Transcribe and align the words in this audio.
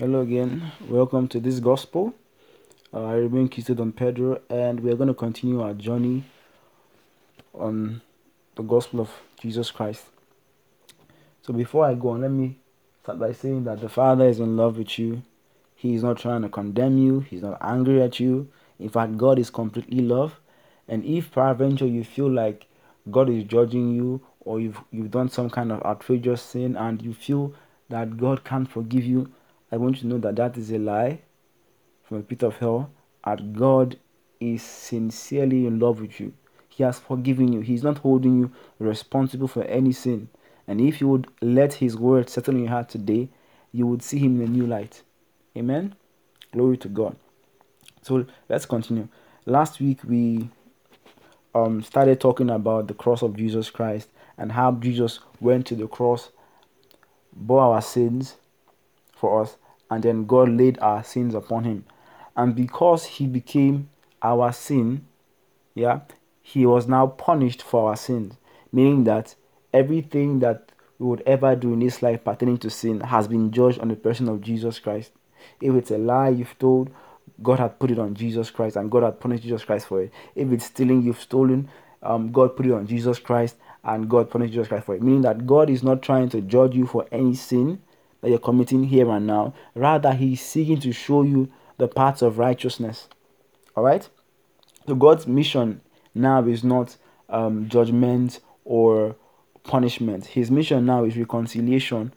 Hello 0.00 0.20
again. 0.22 0.72
Welcome 0.88 1.28
to 1.28 1.38
this 1.40 1.60
gospel. 1.60 2.14
Uh, 2.90 3.04
I 3.04 3.16
remain 3.16 3.50
Kisto 3.50 3.76
Don 3.76 3.92
Pedro, 3.92 4.40
and 4.48 4.80
we 4.80 4.90
are 4.90 4.96
going 4.96 5.08
to 5.08 5.14
continue 5.14 5.60
our 5.60 5.74
journey 5.74 6.24
on 7.52 8.00
the 8.54 8.62
gospel 8.62 9.00
of 9.00 9.10
Jesus 9.42 9.70
Christ. 9.70 10.06
So, 11.42 11.52
before 11.52 11.84
I 11.84 11.92
go 11.92 12.08
on, 12.08 12.22
let 12.22 12.30
me 12.30 12.56
start 13.02 13.18
by 13.18 13.32
saying 13.32 13.64
that 13.64 13.82
the 13.82 13.90
Father 13.90 14.26
is 14.26 14.40
in 14.40 14.56
love 14.56 14.78
with 14.78 14.98
you. 14.98 15.22
He 15.76 15.94
is 15.94 16.02
not 16.02 16.16
trying 16.16 16.40
to 16.40 16.48
condemn 16.48 16.96
you, 16.96 17.20
He's 17.20 17.42
not 17.42 17.58
angry 17.60 18.00
at 18.00 18.18
you. 18.18 18.48
In 18.78 18.88
fact, 18.88 19.18
God 19.18 19.38
is 19.38 19.50
completely 19.50 20.00
love. 20.00 20.40
And 20.88 21.04
if 21.04 21.30
peradventure 21.30 21.86
you 21.86 22.04
feel 22.04 22.30
like 22.30 22.68
God 23.10 23.28
is 23.28 23.44
judging 23.44 23.92
you, 23.92 24.22
or 24.40 24.60
you've, 24.60 24.80
you've 24.90 25.10
done 25.10 25.28
some 25.28 25.50
kind 25.50 25.70
of 25.70 25.82
outrageous 25.82 26.40
sin, 26.40 26.74
and 26.74 27.02
you 27.02 27.12
feel 27.12 27.52
that 27.90 28.16
God 28.16 28.44
can't 28.44 28.66
forgive 28.66 29.04
you, 29.04 29.30
I 29.72 29.76
want 29.76 29.96
you 29.96 30.02
to 30.02 30.06
know 30.08 30.18
that 30.18 30.36
that 30.36 30.56
is 30.56 30.70
a 30.70 30.78
lie 30.78 31.20
from 32.02 32.18
a 32.18 32.22
pit 32.22 32.42
of 32.42 32.56
hell. 32.56 32.90
And 33.24 33.56
God 33.56 33.98
is 34.40 34.62
sincerely 34.62 35.66
in 35.66 35.78
love 35.78 36.00
with 36.00 36.18
you. 36.20 36.32
He 36.68 36.82
has 36.82 36.98
forgiven 36.98 37.52
you. 37.52 37.60
He's 37.60 37.82
not 37.82 37.98
holding 37.98 38.38
you 38.38 38.52
responsible 38.78 39.48
for 39.48 39.64
any 39.64 39.92
sin. 39.92 40.28
And 40.66 40.80
if 40.80 41.00
you 41.00 41.08
would 41.08 41.26
let 41.42 41.74
His 41.74 41.96
word 41.96 42.30
settle 42.30 42.54
in 42.54 42.62
your 42.62 42.70
heart 42.70 42.88
today, 42.88 43.28
you 43.72 43.86
would 43.86 44.02
see 44.02 44.18
Him 44.18 44.40
in 44.40 44.48
a 44.48 44.50
new 44.50 44.66
light. 44.66 45.02
Amen. 45.56 45.94
Glory 46.52 46.76
to 46.78 46.88
God. 46.88 47.16
So 48.02 48.24
let's 48.48 48.66
continue. 48.66 49.08
Last 49.46 49.80
week 49.80 50.00
we 50.04 50.48
um, 51.54 51.82
started 51.82 52.20
talking 52.20 52.50
about 52.50 52.88
the 52.88 52.94
cross 52.94 53.22
of 53.22 53.36
Jesus 53.36 53.68
Christ 53.70 54.08
and 54.38 54.52
how 54.52 54.72
Jesus 54.72 55.20
went 55.40 55.66
to 55.66 55.74
the 55.74 55.86
cross, 55.86 56.30
bore 57.32 57.60
our 57.60 57.82
sins 57.82 58.36
for 59.12 59.42
us, 59.42 59.56
and 59.90 60.02
then 60.02 60.26
God 60.26 60.48
laid 60.48 60.78
our 60.78 61.02
sins 61.02 61.34
upon 61.34 61.64
him. 61.64 61.84
And 62.36 62.54
because 62.54 63.04
he 63.04 63.26
became 63.26 63.90
our 64.22 64.52
sin, 64.52 65.06
yeah, 65.74 66.00
he 66.40 66.64
was 66.64 66.86
now 66.86 67.08
punished 67.08 67.62
for 67.62 67.90
our 67.90 67.96
sins, 67.96 68.34
meaning 68.72 69.04
that 69.04 69.34
everything 69.72 70.38
that 70.40 70.72
we 70.98 71.06
would 71.06 71.22
ever 71.26 71.56
do 71.56 71.72
in 71.72 71.80
this 71.80 72.02
life 72.02 72.24
pertaining 72.24 72.58
to 72.58 72.70
sin 72.70 73.00
has 73.00 73.26
been 73.26 73.50
judged 73.50 73.80
on 73.80 73.88
the 73.88 73.96
person 73.96 74.28
of 74.28 74.40
Jesus 74.40 74.78
Christ. 74.78 75.12
If 75.60 75.74
it's 75.74 75.90
a 75.90 75.98
lie 75.98 76.28
you've 76.28 76.58
told, 76.58 76.90
God 77.42 77.58
had 77.58 77.78
put 77.78 77.90
it 77.90 77.98
on 77.98 78.14
Jesus 78.14 78.50
Christ 78.50 78.76
and 78.76 78.90
God 78.90 79.02
had 79.02 79.20
punished 79.20 79.42
Jesus 79.42 79.64
Christ 79.64 79.86
for 79.86 80.02
it. 80.02 80.12
If 80.34 80.52
it's 80.52 80.66
stealing 80.66 81.02
you've 81.02 81.20
stolen, 81.20 81.70
um, 82.02 82.32
God 82.32 82.56
put 82.56 82.66
it 82.66 82.72
on 82.72 82.86
Jesus 82.86 83.18
Christ 83.18 83.56
and 83.84 84.08
God 84.08 84.30
punished 84.30 84.52
Jesus 84.52 84.68
Christ 84.68 84.86
for 84.86 84.94
it. 84.94 85.02
Meaning 85.02 85.22
that 85.22 85.46
God 85.46 85.70
is 85.70 85.82
not 85.82 86.02
trying 86.02 86.28
to 86.30 86.40
judge 86.42 86.74
you 86.74 86.86
for 86.86 87.06
any 87.10 87.34
sin, 87.34 87.80
that 88.20 88.30
you're 88.30 88.38
committing 88.38 88.84
here 88.84 89.10
and 89.10 89.26
now. 89.26 89.54
Rather, 89.74 90.12
He's 90.12 90.40
seeking 90.40 90.80
to 90.80 90.92
show 90.92 91.22
you 91.22 91.50
the 91.78 91.88
paths 91.88 92.22
of 92.22 92.38
righteousness. 92.38 93.08
All 93.76 93.84
right? 93.84 94.08
So, 94.86 94.94
God's 94.94 95.26
mission 95.26 95.80
now 96.14 96.44
is 96.44 96.64
not 96.64 96.96
um, 97.28 97.68
judgment 97.68 98.40
or 98.64 99.16
punishment. 99.64 100.26
His 100.26 100.50
mission 100.50 100.86
now 100.86 101.04
is 101.04 101.16
reconciliation 101.16 102.12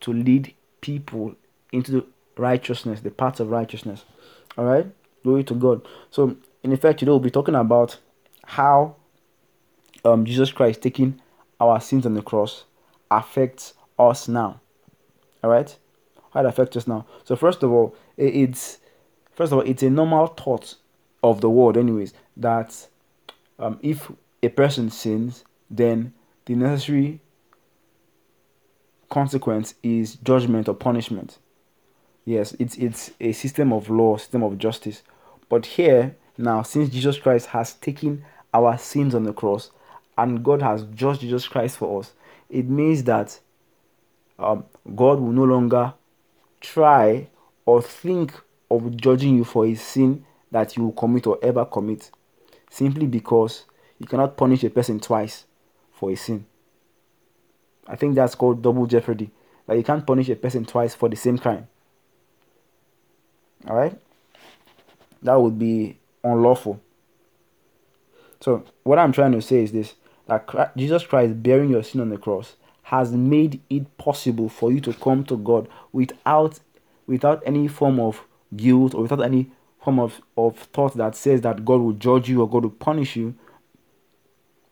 to 0.00 0.12
lead 0.12 0.54
people 0.80 1.34
into 1.72 2.06
righteousness, 2.36 3.00
the 3.00 3.10
paths 3.10 3.40
of 3.40 3.50
righteousness. 3.50 4.04
All 4.56 4.64
right? 4.64 4.86
Glory 5.22 5.44
to 5.44 5.54
God. 5.54 5.86
So, 6.10 6.36
in 6.62 6.72
effect, 6.72 7.00
today 7.00 7.10
we'll 7.10 7.20
be 7.20 7.30
talking 7.30 7.54
about 7.54 7.98
how 8.44 8.96
um, 10.04 10.24
Jesus 10.24 10.50
Christ 10.50 10.82
taking 10.82 11.20
our 11.60 11.80
sins 11.80 12.06
on 12.06 12.14
the 12.14 12.22
cross 12.22 12.64
affects 13.10 13.74
us 13.98 14.28
now. 14.28 14.60
All 15.42 15.50
right, 15.50 15.76
how 16.32 16.40
it 16.40 16.46
affects 16.46 16.76
us 16.76 16.86
now. 16.86 17.06
So 17.24 17.36
first 17.36 17.62
of 17.62 17.72
all, 17.72 17.94
it's 18.16 18.78
first 19.32 19.52
of 19.52 19.58
all 19.58 19.64
it's 19.64 19.82
a 19.82 19.90
normal 19.90 20.26
thought 20.28 20.76
of 21.22 21.40
the 21.40 21.50
world, 21.50 21.76
anyways, 21.76 22.14
that 22.36 22.88
um, 23.58 23.78
if 23.82 24.10
a 24.42 24.48
person 24.48 24.90
sins, 24.90 25.44
then 25.70 26.12
the 26.46 26.54
necessary 26.54 27.20
consequence 29.08 29.74
is 29.82 30.14
judgment 30.16 30.68
or 30.68 30.74
punishment. 30.74 31.38
Yes, 32.24 32.54
it's 32.58 32.76
it's 32.76 33.10
a 33.20 33.32
system 33.32 33.72
of 33.72 33.90
law, 33.90 34.16
system 34.16 34.42
of 34.42 34.58
justice. 34.58 35.02
But 35.48 35.66
here 35.66 36.16
now, 36.38 36.62
since 36.62 36.90
Jesus 36.90 37.18
Christ 37.18 37.46
has 37.46 37.74
taken 37.74 38.24
our 38.54 38.78
sins 38.78 39.14
on 39.14 39.24
the 39.24 39.32
cross, 39.32 39.70
and 40.16 40.44
God 40.44 40.62
has 40.62 40.84
judged 40.94 41.20
Jesus 41.20 41.46
Christ 41.48 41.76
for 41.76 42.00
us, 42.00 42.12
it 42.48 42.68
means 42.68 43.04
that 43.04 43.40
um, 44.40 44.64
God 44.96 45.20
will 45.20 45.32
no 45.32 45.44
longer 45.44 45.94
try 46.60 47.28
or 47.66 47.82
think 47.82 48.32
of 48.70 48.96
judging 48.96 49.36
you 49.36 49.44
for 49.44 49.66
a 49.66 49.74
sin 49.74 50.24
that 50.50 50.76
you 50.76 50.84
will 50.84 50.92
commit 50.92 51.26
or 51.26 51.38
ever 51.42 51.64
commit 51.64 52.10
simply 52.70 53.06
because 53.06 53.64
you 53.98 54.06
cannot 54.06 54.36
punish 54.36 54.64
a 54.64 54.70
person 54.70 54.98
twice 54.98 55.44
for 55.92 56.10
a 56.10 56.16
sin. 56.16 56.46
I 57.86 57.96
think 57.96 58.14
that's 58.14 58.34
called 58.34 58.62
double 58.62 58.86
jeopardy. 58.86 59.30
Like 59.66 59.78
you 59.78 59.84
can't 59.84 60.06
punish 60.06 60.28
a 60.28 60.36
person 60.36 60.64
twice 60.64 60.94
for 60.94 61.08
the 61.08 61.16
same 61.16 61.38
crime. 61.38 61.68
All 63.68 63.76
right? 63.76 63.98
That 65.22 65.40
would 65.40 65.58
be 65.58 65.98
unlawful. 66.24 66.80
So, 68.40 68.64
what 68.84 68.98
I'm 68.98 69.12
trying 69.12 69.32
to 69.32 69.42
say 69.42 69.62
is 69.62 69.72
this 69.72 69.94
that 70.26 70.76
Jesus 70.76 71.04
Christ 71.04 71.42
bearing 71.42 71.70
your 71.70 71.82
sin 71.82 72.00
on 72.00 72.08
the 72.08 72.16
cross 72.16 72.56
has 72.90 73.12
made 73.12 73.60
it 73.70 73.96
possible 73.98 74.48
for 74.48 74.72
you 74.72 74.80
to 74.80 74.92
come 74.92 75.22
to 75.22 75.36
God 75.36 75.68
without 75.92 76.58
without 77.06 77.40
any 77.46 77.68
form 77.68 78.00
of 78.00 78.26
guilt 78.56 78.96
or 78.96 79.02
without 79.02 79.22
any 79.22 79.48
form 79.80 80.00
of, 80.00 80.20
of 80.36 80.58
thought 80.58 80.96
that 80.96 81.14
says 81.14 81.40
that 81.42 81.64
God 81.64 81.80
will 81.80 81.92
judge 81.92 82.28
you 82.28 82.40
or 82.40 82.50
God 82.50 82.64
will 82.64 82.70
punish 82.70 83.14
you. 83.14 83.36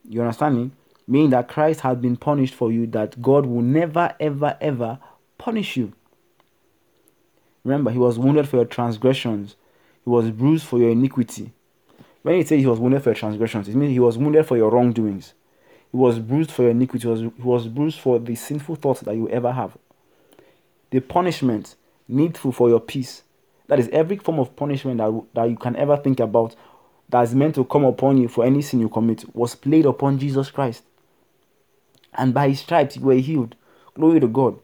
You 0.03 0.19
understand 0.19 0.57
me? 0.57 0.71
Meaning 1.07 1.29
that 1.29 1.47
Christ 1.47 1.79
has 1.79 1.97
been 1.97 2.17
punished 2.17 2.55
for 2.55 2.73
you, 2.73 2.87
that 2.87 3.21
God 3.21 3.45
will 3.45 3.61
never, 3.61 4.13
ever, 4.19 4.57
ever 4.59 4.99
punish 5.37 5.77
you. 5.77 5.93
Remember, 7.63 7.89
he 7.89 7.97
was 7.97 8.19
wounded 8.19 8.49
for 8.49 8.57
your 8.57 8.65
transgressions, 8.65 9.55
he 10.03 10.09
was 10.09 10.29
bruised 10.29 10.65
for 10.65 10.77
your 10.77 10.89
iniquity. 10.89 11.53
When 12.23 12.35
he 12.35 12.43
says 12.43 12.59
he 12.59 12.65
was 12.65 12.81
wounded 12.81 13.01
for 13.01 13.11
your 13.11 13.15
transgressions, 13.15 13.69
it 13.69 13.75
means 13.75 13.93
he 13.93 13.99
was 13.99 14.17
wounded 14.17 14.45
for 14.45 14.57
your 14.57 14.69
wrongdoings. 14.71 15.33
He 15.91 15.97
was 15.97 16.19
bruised 16.19 16.51
for 16.51 16.63
your 16.63 16.71
iniquity. 16.71 17.07
He 17.07 17.11
was, 17.11 17.21
he 17.21 17.41
was 17.41 17.67
bruised 17.67 17.99
for 17.99 18.19
the 18.19 18.35
sinful 18.35 18.75
thoughts 18.75 19.01
that 19.01 19.15
you 19.15 19.27
ever 19.29 19.51
have. 19.51 19.77
The 20.91 20.99
punishment 20.99 21.75
needful 22.07 22.51
for 22.51 22.69
your 22.69 22.79
peace. 22.79 23.23
That 23.67 23.79
is 23.79 23.89
every 23.89 24.17
form 24.17 24.39
of 24.39 24.55
punishment 24.55 24.97
that, 24.97 25.23
that 25.35 25.49
you 25.49 25.55
can 25.55 25.75
ever 25.75 25.95
think 25.97 26.19
about 26.19 26.55
that 27.09 27.23
is 27.23 27.35
meant 27.35 27.55
to 27.55 27.65
come 27.65 27.85
upon 27.85 28.17
you 28.17 28.27
for 28.27 28.45
any 28.45 28.61
sin 28.61 28.79
you 28.79 28.89
commit 28.89 29.25
was 29.35 29.55
played 29.55 29.85
upon 29.85 30.19
Jesus 30.19 30.51
Christ. 30.51 30.83
And 32.13 32.33
by 32.33 32.49
his 32.49 32.59
stripes 32.59 32.97
you 32.97 33.03
were 33.03 33.15
healed. 33.15 33.55
Glory 33.95 34.19
to 34.19 34.27
God. 34.27 34.59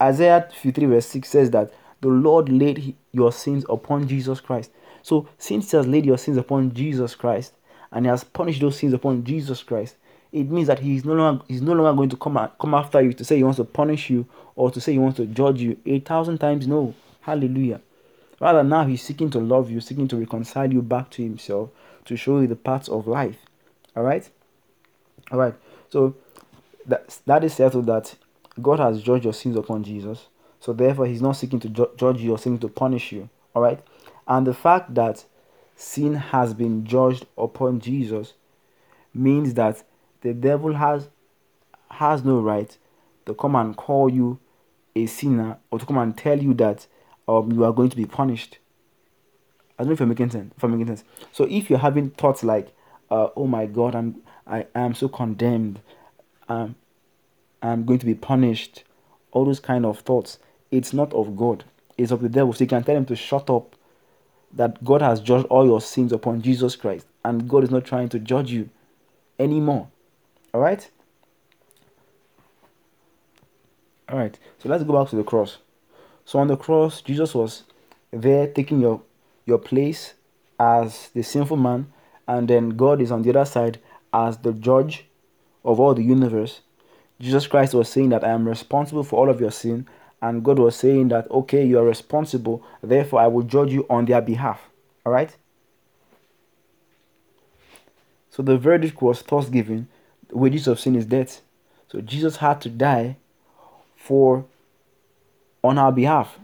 Isaiah 0.00 0.48
53 0.50 0.86
verse 0.86 1.06
6 1.06 1.28
says 1.28 1.50
that 1.50 1.72
the 2.00 2.08
Lord 2.08 2.48
laid 2.48 2.94
your 3.12 3.32
sins 3.32 3.64
upon 3.68 4.08
Jesus 4.08 4.40
Christ. 4.40 4.70
So 5.02 5.28
since 5.38 5.70
he 5.70 5.76
has 5.76 5.86
laid 5.86 6.04
your 6.04 6.18
sins 6.18 6.36
upon 6.36 6.74
Jesus 6.74 7.14
Christ 7.14 7.54
and 7.92 8.04
he 8.04 8.10
has 8.10 8.24
punished 8.24 8.60
those 8.60 8.78
sins 8.78 8.92
upon 8.92 9.24
Jesus 9.24 9.62
Christ, 9.62 9.96
it 10.32 10.50
means 10.50 10.66
that 10.66 10.80
he's 10.80 11.04
no 11.04 11.14
longer 11.14 11.44
he's 11.48 11.62
no 11.62 11.72
longer 11.72 11.96
going 11.96 12.08
to 12.10 12.16
come 12.16 12.38
come 12.60 12.74
after 12.74 13.00
you 13.00 13.12
to 13.12 13.24
say 13.24 13.36
he 13.36 13.44
wants 13.44 13.56
to 13.56 13.64
punish 13.64 14.10
you 14.10 14.26
or 14.54 14.70
to 14.70 14.80
say 14.80 14.92
he 14.92 14.98
wants 14.98 15.16
to 15.16 15.26
judge 15.26 15.60
you. 15.60 15.78
A 15.86 16.00
thousand 16.00 16.38
times 16.38 16.66
no. 16.66 16.94
Hallelujah. 17.20 17.80
Rather 18.40 18.62
now 18.62 18.84
he's 18.84 19.02
seeking 19.02 19.30
to 19.30 19.38
love 19.38 19.70
you, 19.70 19.80
seeking 19.80 20.08
to 20.08 20.16
reconcile 20.16 20.72
you 20.72 20.82
back 20.82 21.10
to 21.10 21.22
himself, 21.22 21.70
to 22.04 22.16
show 22.16 22.40
you 22.40 22.46
the 22.46 22.56
paths 22.56 22.88
of 22.88 23.06
life. 23.06 23.38
Alright? 23.96 24.30
Alright. 25.32 25.54
So 25.88 26.14
that 26.86 27.18
that 27.26 27.44
is 27.44 27.54
settled 27.54 27.86
that 27.86 28.14
God 28.60 28.78
has 28.78 29.02
judged 29.02 29.24
your 29.24 29.32
sins 29.32 29.56
upon 29.56 29.84
Jesus. 29.84 30.28
So 30.60 30.72
therefore 30.72 31.06
he's 31.06 31.22
not 31.22 31.32
seeking 31.32 31.60
to 31.60 31.68
ju- 31.68 31.90
judge 31.96 32.20
you 32.20 32.32
or 32.32 32.38
seeking 32.38 32.58
to 32.58 32.68
punish 32.68 33.12
you. 33.12 33.28
Alright? 33.54 33.80
And 34.28 34.46
the 34.46 34.54
fact 34.54 34.94
that 34.94 35.24
sin 35.76 36.14
has 36.14 36.54
been 36.54 36.84
judged 36.84 37.26
upon 37.36 37.80
Jesus 37.80 38.34
means 39.14 39.54
that 39.54 39.82
the 40.26 40.34
devil 40.34 40.74
has 40.74 41.08
has 41.88 42.24
no 42.24 42.40
right 42.40 42.76
to 43.26 43.34
come 43.34 43.54
and 43.54 43.76
call 43.76 44.10
you 44.10 44.40
a 44.96 45.06
sinner 45.06 45.58
or 45.70 45.78
to 45.78 45.86
come 45.86 45.98
and 45.98 46.16
tell 46.18 46.42
you 46.42 46.52
that 46.54 46.86
um, 47.28 47.52
you 47.52 47.64
are 47.64 47.72
going 47.72 47.90
to 47.90 47.96
be 47.96 48.06
punished. 48.06 48.58
I 49.78 49.82
don't 49.82 49.88
know 49.88 49.92
if 49.92 50.00
I'm 50.00 50.08
making 50.08 50.30
sense. 50.30 50.52
If 50.56 50.64
I'm 50.64 50.72
making 50.72 50.88
sense. 50.88 51.04
So 51.30 51.44
if 51.44 51.70
you're 51.70 51.78
having 51.78 52.10
thoughts 52.10 52.42
like, 52.42 52.74
uh, 53.08 53.28
"Oh 53.36 53.46
my 53.46 53.66
God, 53.66 53.94
I'm 53.94 54.16
I 54.48 54.66
am 54.74 54.94
so 54.94 55.08
condemned," 55.08 55.80
um, 56.48 56.74
I'm 57.62 57.84
going 57.84 58.00
to 58.00 58.06
be 58.06 58.14
punished, 58.14 58.82
all 59.30 59.44
those 59.44 59.60
kind 59.60 59.86
of 59.86 60.00
thoughts, 60.00 60.40
it's 60.72 60.92
not 60.92 61.12
of 61.12 61.36
God. 61.36 61.64
It's 61.96 62.10
of 62.10 62.20
the 62.20 62.28
devil. 62.28 62.52
So 62.52 62.64
you 62.64 62.68
can 62.68 62.82
tell 62.82 62.96
him 62.96 63.06
to 63.06 63.16
shut 63.16 63.48
up. 63.48 63.76
That 64.52 64.82
God 64.82 65.02
has 65.02 65.20
judged 65.20 65.46
all 65.46 65.66
your 65.66 65.82
sins 65.82 66.12
upon 66.12 66.40
Jesus 66.40 66.74
Christ, 66.76 67.06
and 67.24 67.48
God 67.48 67.62
is 67.62 67.70
not 67.70 67.84
trying 67.84 68.08
to 68.10 68.18
judge 68.18 68.50
you 68.50 68.70
anymore. 69.38 69.88
All 70.56 70.62
right. 70.62 70.88
All 74.08 74.16
right. 74.16 74.38
So 74.58 74.70
let's 74.70 74.84
go 74.84 74.94
back 74.98 75.10
to 75.10 75.16
the 75.16 75.22
cross. 75.22 75.58
So 76.24 76.38
on 76.38 76.46
the 76.46 76.56
cross, 76.56 77.02
Jesus 77.02 77.34
was 77.34 77.64
there 78.10 78.46
taking 78.46 78.80
your 78.80 79.02
your 79.44 79.58
place 79.58 80.14
as 80.58 81.10
the 81.10 81.20
sinful 81.20 81.58
man, 81.58 81.92
and 82.26 82.48
then 82.48 82.70
God 82.70 83.02
is 83.02 83.12
on 83.12 83.20
the 83.20 83.28
other 83.28 83.44
side 83.44 83.80
as 84.14 84.38
the 84.38 84.54
judge 84.54 85.04
of 85.62 85.78
all 85.78 85.92
the 85.92 86.02
universe. 86.02 86.62
Jesus 87.20 87.46
Christ 87.46 87.74
was 87.74 87.90
saying 87.90 88.08
that 88.08 88.24
I 88.24 88.30
am 88.30 88.48
responsible 88.48 89.04
for 89.04 89.18
all 89.20 89.28
of 89.28 89.42
your 89.42 89.50
sin, 89.50 89.86
and 90.22 90.42
God 90.42 90.58
was 90.58 90.74
saying 90.74 91.08
that 91.08 91.30
okay, 91.30 91.66
you 91.66 91.78
are 91.78 91.84
responsible, 91.84 92.64
therefore 92.82 93.20
I 93.20 93.26
will 93.26 93.42
judge 93.42 93.74
you 93.74 93.84
on 93.90 94.06
their 94.06 94.22
behalf. 94.22 94.70
All 95.04 95.12
right. 95.12 95.36
So 98.30 98.42
the 98.42 98.56
verdict 98.56 99.02
was 99.02 99.20
thus 99.20 99.50
given: 99.50 99.88
wages 100.36 100.66
of 100.66 100.80
sin 100.80 100.96
is 100.96 101.06
death. 101.06 101.42
So 101.88 102.00
Jesus 102.00 102.36
had 102.36 102.60
to 102.62 102.68
die 102.68 103.16
for 103.96 104.44
on 105.62 105.78
our 105.78 105.92
behalf. 105.92 106.38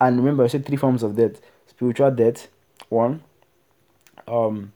And 0.00 0.16
remember, 0.18 0.44
I 0.44 0.48
said 0.48 0.66
three 0.66 0.76
forms 0.76 1.02
of 1.02 1.16
death: 1.16 1.40
spiritual 1.66 2.10
death, 2.10 2.48
one, 2.88 3.22
um, 4.26 4.72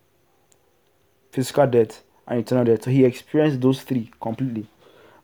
physical 1.30 1.66
death, 1.66 2.02
and 2.26 2.40
eternal 2.40 2.64
death. 2.64 2.84
So 2.84 2.90
he 2.90 3.04
experienced 3.04 3.60
those 3.60 3.82
three 3.82 4.10
completely. 4.20 4.66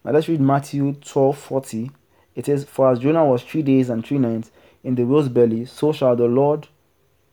Now 0.05 0.13
let's 0.13 0.29
read 0.29 0.41
Matthew 0.41 0.95
12 0.95 1.37
40. 1.39 1.91
It 2.35 2.47
says, 2.47 2.65
For 2.65 2.91
as 2.91 3.01
Jonah 3.01 3.25
was 3.25 3.43
three 3.43 3.63
days 3.63 3.91
and 3.91 4.07
three 4.07 4.19
nights 4.19 4.53
in 4.85 4.95
the 4.95 5.05
whale's 5.05 5.29
belly, 5.29 5.65
so 5.65 5.93
shall 5.93 6.15
the 6.15 6.27
Lord, 6.27 6.69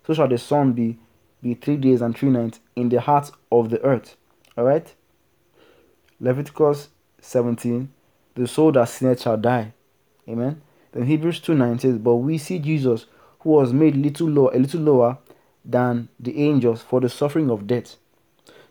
so 0.05 0.15
shall 0.15 0.27
the 0.27 0.39
Son 0.39 0.73
be, 0.73 0.97
be 1.43 1.53
three 1.53 1.77
days 1.77 2.01
and 2.01 2.17
three 2.17 2.29
nights 2.29 2.59
in 2.75 2.89
the 2.89 2.99
heart 2.99 3.29
of 3.51 3.69
the 3.69 3.79
earth. 3.83 4.15
Alright? 4.57 4.95
Leviticus 6.19 6.89
17, 7.21 7.91
the 8.35 8.47
soul 8.47 8.71
that 8.71 8.89
sinned 8.89 9.19
shall 9.19 9.37
die. 9.37 9.73
Amen. 10.27 10.61
Then 10.91 11.05
Hebrews 11.05 11.39
2 11.41 11.53
9 11.53 11.79
says, 11.79 11.97
But 11.97 12.15
we 12.15 12.37
see 12.37 12.59
Jesus, 12.59 13.05
who 13.39 13.51
was 13.51 13.73
made 13.73 13.95
little 13.95 14.27
lower, 14.27 14.53
a 14.53 14.59
little 14.59 14.81
lower 14.81 15.17
than 15.63 16.09
the 16.19 16.41
angels 16.41 16.81
for 16.81 17.01
the 17.01 17.09
suffering 17.09 17.49
of 17.49 17.67
death. 17.67 17.97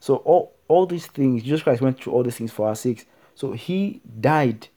So 0.01 0.17
all, 0.17 0.55
all 0.69 0.87
these 0.87 1.07
things, 1.07 1.43
Jesus 1.43 1.63
Christ 1.63 1.83
went 1.83 2.01
through 2.01 2.13
all 2.13 2.23
these 2.23 2.37
things 2.37 2.53
for 2.53 2.69
our 2.69 2.75
sakes. 2.75 3.05
So 3.35 3.53
he 3.53 4.01
died 4.21 4.69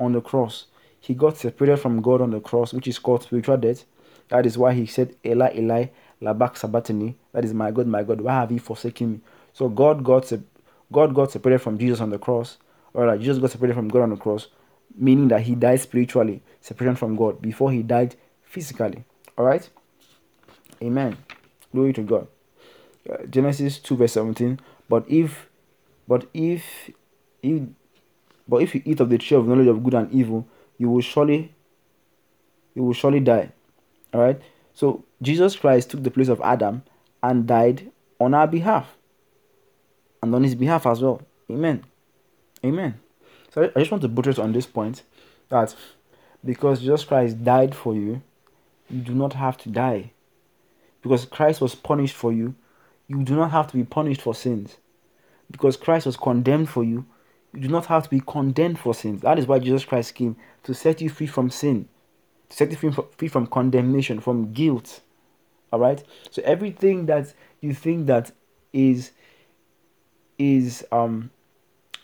on 0.00 0.12
the 0.12 0.20
cross. 0.20 0.66
He 0.98 1.14
got 1.14 1.36
separated 1.36 1.78
from 1.78 2.02
God 2.02 2.20
on 2.20 2.30
the 2.30 2.40
cross, 2.40 2.72
which 2.72 2.88
is 2.88 2.98
called 2.98 3.22
spiritual 3.22 3.56
death. 3.56 3.84
That 4.28 4.46
is 4.46 4.56
why 4.56 4.72
he 4.72 4.86
said, 4.86 5.16
Eli, 5.24 5.56
Eli, 5.56 5.86
labak 6.20 6.54
sabatani. 6.54 7.14
That 7.32 7.44
is 7.44 7.52
my 7.52 7.70
God, 7.70 7.86
my 7.86 8.02
God, 8.02 8.20
why 8.20 8.34
have 8.34 8.52
you 8.52 8.58
forsaken 8.58 9.12
me? 9.12 9.20
So 9.52 9.68
God 9.68 10.04
got 10.04 10.32
God 10.92 11.14
got 11.14 11.32
separated 11.32 11.60
from 11.60 11.78
Jesus 11.78 12.00
on 12.00 12.10
the 12.10 12.18
cross, 12.18 12.58
or 12.94 13.06
like 13.06 13.20
Jesus 13.20 13.38
got 13.38 13.50
separated 13.50 13.74
from 13.74 13.88
God 13.88 14.02
on 14.02 14.10
the 14.10 14.16
cross, 14.16 14.48
meaning 14.94 15.28
that 15.28 15.42
he 15.42 15.54
died 15.54 15.80
spiritually, 15.80 16.42
separated 16.60 16.98
from 16.98 17.16
God 17.16 17.40
before 17.40 17.72
he 17.72 17.82
died 17.82 18.14
physically. 18.42 19.04
All 19.36 19.44
right. 19.44 19.68
Amen. 20.82 21.16
Glory 21.72 21.92
to 21.94 22.02
God. 22.02 22.28
Uh, 23.10 23.24
Genesis 23.26 23.78
2 23.78 23.96
verse 23.96 24.12
17. 24.12 24.60
But 24.88 25.04
if, 25.08 25.48
but 26.06 26.26
if, 26.34 26.90
if, 27.42 27.62
but 28.46 28.58
if 28.58 28.74
you 28.74 28.82
eat 28.84 29.00
of 29.00 29.08
the 29.08 29.18
tree 29.18 29.36
of 29.36 29.48
knowledge 29.48 29.68
of 29.68 29.82
good 29.82 29.94
and 29.94 30.12
evil, 30.12 30.46
you 30.76 30.90
will 30.90 31.00
surely, 31.00 31.54
you 32.74 32.84
will 32.84 32.92
surely 32.92 33.20
die. 33.20 33.52
All 34.12 34.20
right. 34.20 34.40
So 34.74 35.04
Jesus 35.22 35.56
Christ 35.56 35.90
took 35.90 36.02
the 36.02 36.10
place 36.10 36.28
of 36.28 36.40
Adam 36.42 36.82
and 37.22 37.46
died 37.46 37.90
on 38.20 38.34
our 38.34 38.46
behalf 38.46 38.96
and 40.22 40.34
on 40.34 40.44
his 40.44 40.54
behalf 40.54 40.86
as 40.86 41.02
well. 41.02 41.20
Amen. 41.50 41.84
Amen. 42.64 42.98
So 43.50 43.70
I 43.74 43.80
just 43.80 43.90
want 43.90 44.02
to 44.02 44.08
buttress 44.08 44.38
on 44.38 44.52
this 44.52 44.66
point 44.66 45.02
that 45.48 45.74
because 46.44 46.80
Jesus 46.80 47.04
Christ 47.04 47.44
died 47.44 47.74
for 47.74 47.94
you, 47.94 48.22
you 48.88 49.00
do 49.00 49.14
not 49.14 49.34
have 49.34 49.58
to 49.58 49.68
die 49.68 50.12
because 51.02 51.26
Christ 51.26 51.60
was 51.60 51.74
punished 51.74 52.14
for 52.14 52.32
you, 52.32 52.54
you 53.08 53.22
do 53.24 53.34
not 53.34 53.50
have 53.50 53.66
to 53.68 53.76
be 53.76 53.84
punished 53.84 54.22
for 54.22 54.34
sins. 54.34 54.76
Because 55.50 55.76
Christ 55.76 56.06
was 56.06 56.16
condemned 56.16 56.70
for 56.70 56.84
you, 56.84 57.04
you 57.52 57.60
do 57.60 57.68
not 57.68 57.86
have 57.86 58.04
to 58.04 58.10
be 58.10 58.22
condemned 58.26 58.78
for 58.78 58.94
sins. 58.94 59.20
That 59.20 59.38
is 59.38 59.46
why 59.46 59.58
Jesus 59.58 59.84
Christ 59.84 60.14
came 60.14 60.36
to 60.62 60.72
set 60.72 61.00
you 61.02 61.10
free 61.10 61.26
from 61.26 61.50
sin, 61.50 61.88
to 62.48 62.56
set 62.56 62.70
you 62.70 62.76
free 62.76 62.92
from, 62.92 63.06
free 63.18 63.28
from 63.28 63.46
condemnation, 63.46 64.20
from 64.20 64.52
guilt. 64.52 65.00
All 65.72 65.80
right. 65.80 66.02
So 66.30 66.40
everything 66.44 67.06
that 67.06 67.34
you 67.60 67.74
think 67.74 68.06
that 68.06 68.30
is 68.72 69.10
is 70.42 70.84
um 70.92 71.30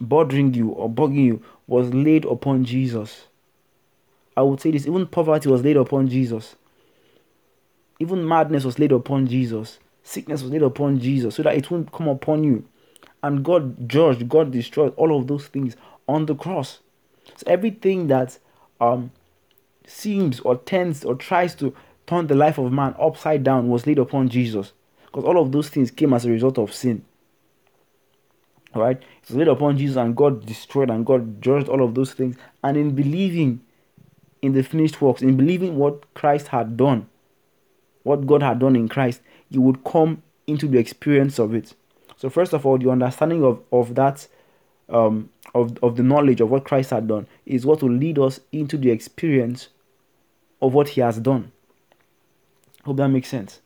bothering 0.01 0.55
you 0.55 0.71
or 0.71 0.89
bugging 0.89 1.25
you 1.25 1.43
was 1.67 1.93
laid 1.93 2.25
upon 2.25 2.65
Jesus. 2.65 3.27
I 4.37 4.43
would 4.43 4.61
say 4.61 4.71
this: 4.71 4.87
even 4.87 5.07
poverty 5.07 5.49
was 5.49 5.63
laid 5.63 5.77
upon 5.77 6.09
Jesus. 6.09 6.57
Even 7.99 8.27
madness 8.27 8.65
was 8.65 8.79
laid 8.79 8.93
upon 8.93 9.27
Jesus. 9.27 9.79
Sickness 10.05 10.43
was 10.43 10.53
laid 10.53 10.63
upon 10.63 11.01
Jesus 11.01 11.35
so 11.35 11.43
that 11.43 11.57
it 11.57 11.71
won't 11.71 11.93
come 11.93 12.09
upon 12.09 12.45
you. 12.45 12.65
And 13.23 13.45
God 13.45 13.89
judged, 13.89 14.29
God 14.29 14.53
destroyed 14.53 14.95
all 14.97 15.19
of 15.19 15.27
those 15.27 15.49
things 15.49 15.77
on 16.07 16.27
the 16.27 16.37
cross. 16.37 16.79
So 17.37 17.45
everything 17.47 18.07
that 18.07 18.39
um 18.81 19.11
seems 19.87 20.41
or 20.41 20.57
tends 20.57 21.05
or 21.05 21.15
tries 21.15 21.55
to 21.57 21.75
turn 22.07 22.27
the 22.27 22.35
life 22.35 22.59
of 22.59 22.73
man 22.73 22.95
upside 23.01 23.43
down 23.43 23.69
was 23.69 23.87
laid 23.87 23.99
upon 23.99 24.29
Jesus. 24.29 24.73
Because 25.07 25.25
all 25.25 25.41
of 25.41 25.51
those 25.51 25.69
things 25.69 25.91
came 25.91 26.13
as 26.13 26.25
a 26.25 26.31
result 26.31 26.59
of 26.59 26.73
sin. 26.73 27.05
Alright? 28.75 29.03
It's 29.23 29.31
laid 29.31 29.49
upon 29.49 29.79
Jesus 29.79 29.97
and 29.97 30.17
God 30.17 30.45
destroyed 30.45 30.91
and 30.91 31.07
God 31.07 31.41
judged 31.41 31.69
all 31.69 31.83
of 31.83 31.95
those 31.95 32.13
things. 32.13 32.37
And 32.63 32.77
in 32.77 32.95
believing 32.95 33.61
in 34.43 34.53
the 34.53 34.63
finished 34.63 35.01
works, 35.01 35.23
in 35.23 35.37
believing 35.37 35.77
what 35.77 36.15
Christ 36.15 36.49
had 36.49 36.77
done, 36.77 37.09
what 38.03 38.27
God 38.27 38.43
had 38.43 38.59
done 38.59 38.77
in 38.77 38.89
Christ, 38.89 39.21
you 39.51 39.61
would 39.63 39.85
come 39.85 40.23
into 40.47 40.69
the 40.69 40.79
experience 40.79 41.39
of 41.39 41.55
it. 41.55 41.75
So 42.17 42.31
first 42.31 42.53
of 42.53 42.67
all, 42.67 42.79
the 42.79 42.91
understanding 42.91 43.45
of, 43.45 43.63
of 43.73 43.95
that 43.95 44.27
um, 44.89 45.31
of, 45.55 45.77
of 45.83 45.97
the 45.97 46.03
knowledge 46.03 46.41
of 46.41 46.51
what 46.51 46.65
Christ 46.65 46.91
had 46.91 47.09
done 47.09 47.27
is 47.47 47.67
what 47.67 47.83
will 47.83 47.93
lead 47.93 48.19
us 48.19 48.41
into 48.53 48.77
the 48.77 48.91
experience 48.91 49.69
of 50.61 50.75
what 50.75 50.91
he 50.91 51.01
has 51.01 51.19
done. 51.19 51.53
Hope 52.85 52.97
that 52.97 53.09
makes 53.09 53.29
sense. 53.29 53.61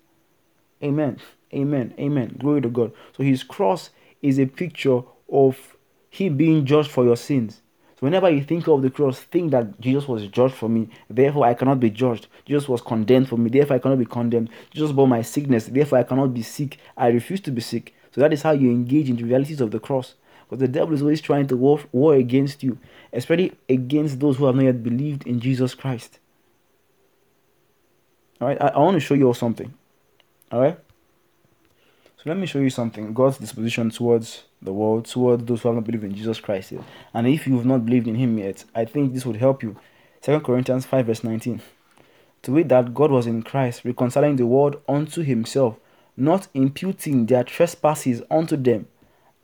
Amen. 0.82 1.18
Amen. 1.54 1.94
Amen. 1.98 2.36
Glory 2.38 2.60
to 2.62 2.68
God. 2.68 2.92
So 3.16 3.22
his 3.22 3.42
cross 3.42 3.90
is 4.22 4.38
a 4.38 4.46
picture 4.46 5.02
of 5.30 5.76
him 6.08 6.36
being 6.36 6.64
judged 6.64 6.90
for 6.90 7.04
your 7.04 7.16
sins. 7.16 7.60
So 7.98 8.06
whenever 8.06 8.30
you 8.30 8.42
think 8.42 8.68
of 8.68 8.82
the 8.82 8.90
cross, 8.90 9.20
think 9.20 9.50
that 9.50 9.80
Jesus 9.80 10.08
was 10.08 10.26
judged 10.28 10.54
for 10.54 10.68
me, 10.68 10.88
therefore 11.08 11.46
I 11.46 11.54
cannot 11.54 11.80
be 11.80 11.90
judged. 11.90 12.28
Jesus 12.44 12.68
was 12.68 12.80
condemned 12.80 13.28
for 13.28 13.36
me, 13.36 13.50
therefore 13.50 13.76
I 13.76 13.78
cannot 13.78 13.98
be 13.98 14.04
condemned. 14.04 14.50
Jesus 14.72 14.92
bore 14.92 15.08
my 15.08 15.22
sickness, 15.22 15.66
therefore 15.66 15.98
I 15.98 16.02
cannot 16.02 16.34
be 16.34 16.42
sick. 16.42 16.78
I 16.96 17.08
refuse 17.08 17.40
to 17.42 17.50
be 17.50 17.60
sick. 17.60 17.94
So 18.12 18.20
that 18.20 18.32
is 18.32 18.42
how 18.42 18.52
you 18.52 18.70
engage 18.70 19.08
in 19.08 19.16
the 19.16 19.24
realities 19.24 19.60
of 19.60 19.70
the 19.70 19.80
cross. 19.80 20.14
Because 20.44 20.60
the 20.60 20.68
devil 20.68 20.94
is 20.94 21.00
always 21.00 21.20
trying 21.20 21.46
to 21.46 21.56
war, 21.56 21.80
war 21.92 22.14
against 22.14 22.62
you, 22.62 22.78
especially 23.12 23.52
against 23.68 24.20
those 24.20 24.36
who 24.36 24.44
have 24.44 24.54
not 24.54 24.64
yet 24.64 24.82
believed 24.82 25.26
in 25.26 25.40
Jesus 25.40 25.74
Christ. 25.74 26.18
Alright, 28.40 28.60
I, 28.60 28.68
I 28.68 28.78
want 28.78 28.96
to 28.96 29.00
show 29.00 29.14
you 29.14 29.28
all 29.28 29.34
something. 29.34 29.72
Alright? 30.52 30.78
So 32.22 32.30
let 32.30 32.38
me 32.38 32.46
show 32.46 32.60
you 32.60 32.70
something. 32.70 33.12
God's 33.14 33.38
disposition 33.38 33.90
towards 33.90 34.44
the 34.60 34.72
world, 34.72 35.06
towards 35.06 35.44
those 35.44 35.62
who 35.62 35.68
have 35.70 35.74
not 35.74 35.84
believed 35.84 36.04
in 36.04 36.14
Jesus 36.14 36.38
Christ 36.38 36.70
yet. 36.70 36.84
And 37.12 37.26
if 37.26 37.48
you've 37.48 37.66
not 37.66 37.84
believed 37.84 38.06
in 38.06 38.14
him 38.14 38.38
yet, 38.38 38.64
I 38.76 38.84
think 38.84 39.12
this 39.12 39.26
would 39.26 39.38
help 39.38 39.60
you. 39.60 39.76
2 40.20 40.38
Corinthians 40.38 40.86
5 40.86 41.06
verse 41.06 41.24
19. 41.24 41.60
To 42.42 42.52
wit 42.52 42.68
that 42.68 42.94
God 42.94 43.10
was 43.10 43.26
in 43.26 43.42
Christ, 43.42 43.84
reconciling 43.84 44.36
the 44.36 44.46
world 44.46 44.80
unto 44.88 45.24
himself, 45.24 45.80
not 46.16 46.46
imputing 46.54 47.26
their 47.26 47.42
trespasses 47.42 48.22
unto 48.30 48.56
them, 48.56 48.86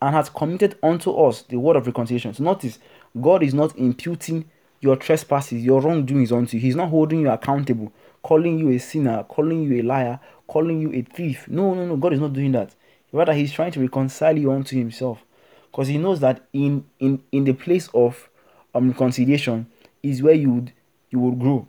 and 0.01 0.15
has 0.15 0.31
committed 0.31 0.79
unto 0.81 1.11
us 1.11 1.43
the 1.43 1.59
word 1.59 1.75
of 1.75 1.89
reconciliation. 1.89 2.33
So 2.33 2.45
notice, 2.45 2.79
God 3.21 3.43
is 3.43 3.55
not 3.55 3.77
imputing 3.77 4.49
your 4.81 4.95
trespasses, 4.95 5.65
your 5.65 5.81
wrongdoings 5.81 6.31
unto 6.31 6.57
you. 6.57 6.61
He's 6.61 6.77
not 6.77 6.91
holding 6.91 7.23
you 7.23 7.31
accountable, 7.31 7.93
calling 8.23 8.57
you 8.57 8.71
a 8.71 8.79
sinner, 8.79 9.25
calling 9.25 9.65
you 9.65 9.81
a 9.81 9.83
liar, 9.83 10.21
calling 10.49 10.81
you 10.81 10.93
a 10.93 11.03
thief. 11.03 11.47
No, 11.49 11.75
no, 11.75 11.87
no. 11.87 11.97
God 11.97 12.15
is 12.15 12.21
not 12.21 12.33
doing 12.33 12.53
that. 12.53 12.75
Rather, 13.13 13.33
He's 13.33 13.53
trying 13.53 13.73
to 13.73 13.81
reconcile 13.81 14.37
you 14.37 14.51
unto 14.51 14.77
Himself, 14.77 15.23
because 15.71 15.87
He 15.89 15.99
knows 15.99 16.19
that 16.21 16.47
in 16.53 16.85
in 16.99 17.23
in 17.31 17.45
the 17.45 17.53
place 17.53 17.89
of 17.95 18.29
um 18.75 18.89
reconciliation 18.89 19.67
is 20.03 20.23
where 20.23 20.35
you 20.35 20.51
would 20.51 20.73
you 21.11 21.21
would 21.21 21.39
grow, 21.39 21.69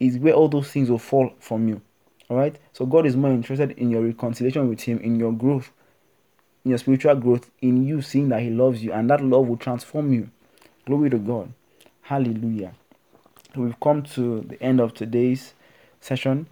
is 0.00 0.18
where 0.18 0.34
all 0.34 0.48
those 0.48 0.70
things 0.70 0.90
will 0.90 0.98
fall 0.98 1.32
from 1.38 1.68
you. 1.68 1.80
All 2.28 2.36
right. 2.36 2.58
So 2.72 2.86
God 2.86 3.06
is 3.06 3.16
more 3.16 3.30
interested 3.30 3.70
in 3.72 3.90
your 3.90 4.02
reconciliation 4.02 4.68
with 4.68 4.80
Him, 4.80 4.98
in 4.98 5.18
your 5.18 5.32
growth, 5.32 5.70
in 6.64 6.70
your 6.70 6.78
spiritual 6.78 7.14
growth, 7.16 7.50
in 7.60 7.86
you 7.86 8.02
seeing 8.02 8.28
that 8.30 8.42
He 8.42 8.50
loves 8.50 8.82
you, 8.82 8.92
and 8.92 9.08
that 9.10 9.22
love 9.22 9.46
will 9.46 9.56
transform 9.56 10.12
you. 10.12 10.30
Glory 10.86 11.10
to 11.10 11.18
God. 11.18 11.52
Hallelujah. 12.02 12.74
We've 13.56 13.78
come 13.80 14.02
to 14.02 14.40
the 14.42 14.62
end 14.62 14.80
of 14.80 14.94
today's 14.94 15.54
session. 16.00 16.48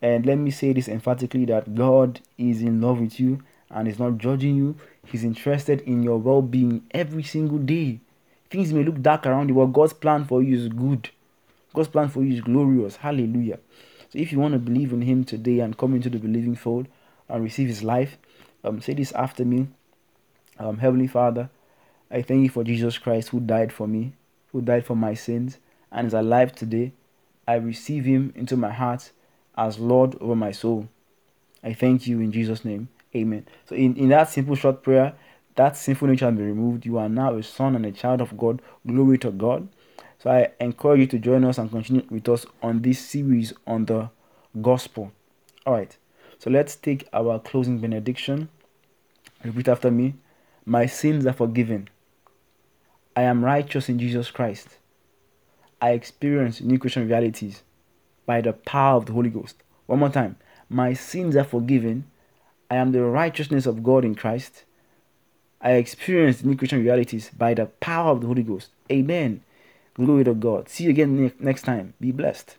And 0.00 0.24
let 0.26 0.38
me 0.38 0.50
say 0.50 0.72
this 0.72 0.88
emphatically 0.88 1.44
that 1.46 1.74
God 1.74 2.20
is 2.36 2.62
in 2.62 2.80
love 2.80 3.00
with 3.00 3.18
you 3.18 3.42
and 3.70 3.88
is 3.88 3.98
not 3.98 4.18
judging 4.18 4.56
you. 4.56 4.76
He's 5.04 5.24
interested 5.24 5.80
in 5.82 6.02
your 6.02 6.18
well 6.18 6.42
being 6.42 6.84
every 6.92 7.22
single 7.22 7.58
day. 7.58 8.00
Things 8.50 8.72
may 8.72 8.84
look 8.84 9.02
dark 9.02 9.26
around 9.26 9.48
you, 9.48 9.56
but 9.56 9.66
God's 9.66 9.92
plan 9.92 10.24
for 10.24 10.42
you 10.42 10.56
is 10.56 10.68
good. 10.68 11.10
God's 11.74 11.88
plan 11.88 12.08
for 12.08 12.22
you 12.22 12.34
is 12.34 12.40
glorious. 12.40 12.96
Hallelujah. 12.96 13.58
So 14.10 14.18
if 14.18 14.32
you 14.32 14.38
want 14.38 14.52
to 14.52 14.58
believe 14.58 14.92
in 14.92 15.02
Him 15.02 15.24
today 15.24 15.60
and 15.60 15.76
come 15.76 15.94
into 15.94 16.08
the 16.08 16.18
believing 16.18 16.54
fold 16.54 16.88
and 17.28 17.44
receive 17.44 17.68
His 17.68 17.82
life, 17.82 18.16
um, 18.64 18.80
say 18.80 18.94
this 18.94 19.12
after 19.12 19.44
me. 19.44 19.68
Um, 20.58 20.78
Heavenly 20.78 21.06
Father, 21.06 21.50
I 22.10 22.22
thank 22.22 22.42
you 22.42 22.48
for 22.48 22.64
Jesus 22.64 22.96
Christ 22.98 23.28
who 23.28 23.40
died 23.40 23.72
for 23.72 23.86
me, 23.86 24.14
who 24.52 24.62
died 24.62 24.86
for 24.86 24.96
my 24.96 25.14
sins, 25.14 25.58
and 25.92 26.06
is 26.06 26.14
alive 26.14 26.54
today. 26.54 26.92
I 27.46 27.54
receive 27.56 28.04
Him 28.06 28.32
into 28.34 28.56
my 28.56 28.70
heart 28.70 29.12
as 29.58 29.78
Lord 29.78 30.16
over 30.22 30.34
my 30.34 30.52
soul. 30.52 30.88
I 31.62 31.74
thank 31.74 32.06
you 32.06 32.20
in 32.20 32.32
Jesus' 32.32 32.64
name. 32.64 32.88
Amen. 33.14 33.46
So, 33.68 33.74
in, 33.74 33.96
in 33.96 34.08
that 34.08 34.30
simple 34.30 34.54
short 34.54 34.82
prayer, 34.82 35.14
that 35.56 35.76
sinful 35.76 36.06
nature 36.06 36.26
has 36.26 36.34
been 36.36 36.46
removed. 36.46 36.86
You 36.86 36.98
are 36.98 37.08
now 37.08 37.34
a 37.34 37.42
son 37.42 37.74
and 37.74 37.84
a 37.84 37.90
child 37.90 38.20
of 38.20 38.38
God. 38.38 38.62
Glory 38.86 39.18
to 39.18 39.32
God. 39.32 39.68
So 40.20 40.30
I 40.30 40.52
encourage 40.60 41.00
you 41.00 41.06
to 41.08 41.18
join 41.18 41.44
us 41.44 41.58
and 41.58 41.68
continue 41.68 42.06
with 42.10 42.28
us 42.28 42.46
on 42.62 42.82
this 42.82 43.00
series 43.00 43.52
on 43.66 43.86
the 43.86 44.10
gospel. 44.62 45.10
All 45.66 45.74
right. 45.74 45.96
So 46.38 46.48
let's 46.48 46.76
take 46.76 47.08
our 47.12 47.40
closing 47.40 47.78
benediction. 47.78 48.48
Repeat 49.44 49.66
after 49.66 49.90
me. 49.90 50.14
My 50.64 50.86
sins 50.86 51.26
are 51.26 51.32
forgiven. 51.32 51.88
I 53.16 53.22
am 53.22 53.44
righteous 53.44 53.88
in 53.88 53.98
Jesus 53.98 54.30
Christ. 54.30 54.78
I 55.80 55.90
experience 55.90 56.60
new 56.60 56.78
Christian 56.78 57.08
realities 57.08 57.64
by 58.28 58.42
the 58.42 58.52
power 58.52 58.98
of 58.98 59.06
the 59.06 59.14
Holy 59.14 59.30
Ghost. 59.30 59.56
One 59.86 60.00
more 60.00 60.10
time. 60.10 60.36
My 60.68 60.92
sins 60.92 61.34
are 61.34 61.44
forgiven. 61.44 62.04
I 62.70 62.76
am 62.76 62.92
the 62.92 63.02
righteousness 63.02 63.64
of 63.64 63.82
God 63.82 64.04
in 64.04 64.14
Christ. 64.14 64.64
I 65.62 65.72
experience 65.72 66.44
new 66.44 66.54
Christian 66.54 66.82
realities 66.82 67.30
by 67.30 67.54
the 67.54 67.66
power 67.80 68.10
of 68.10 68.20
the 68.20 68.26
Holy 68.26 68.42
Ghost. 68.42 68.68
Amen. 68.92 69.42
Glory 69.94 70.24
to 70.24 70.34
God. 70.34 70.68
See 70.68 70.84
you 70.84 70.90
again 70.90 71.32
next 71.40 71.62
time. 71.62 71.94
Be 72.02 72.12
blessed. 72.12 72.58